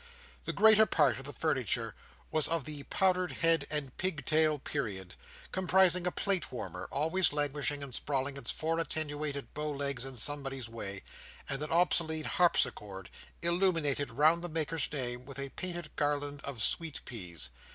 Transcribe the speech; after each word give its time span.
The 0.45 0.51
greater 0.51 0.87
part 0.87 1.19
of 1.19 1.25
the 1.25 1.31
furniture 1.31 1.93
was 2.31 2.47
of 2.47 2.65
the 2.65 2.81
powdered 2.85 3.33
head 3.33 3.67
and 3.69 3.95
pig 3.97 4.25
tail 4.25 4.57
period: 4.57 5.13
comprising 5.51 6.07
a 6.07 6.11
plate 6.11 6.51
warmer, 6.51 6.87
always 6.91 7.31
languishing 7.31 7.83
and 7.83 7.93
sprawling 7.93 8.35
its 8.35 8.49
four 8.49 8.79
attenuated 8.79 9.53
bow 9.53 9.69
legs 9.69 10.03
in 10.03 10.15
somebody's 10.15 10.67
way; 10.67 11.03
and 11.47 11.61
an 11.61 11.69
obsolete 11.69 12.25
harpsichord, 12.25 13.11
illuminated 13.43 14.09
round 14.11 14.43
the 14.43 14.49
maker's 14.49 14.91
name 14.91 15.23
with 15.23 15.37
a 15.37 15.49
painted 15.49 15.95
garland 15.95 16.41
of 16.45 16.63
sweet 16.63 17.01
peas. 17.05 17.51